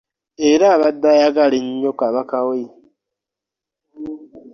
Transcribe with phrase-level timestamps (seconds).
[0.49, 2.59] Era abadde ayagala ennyo Kabaka we.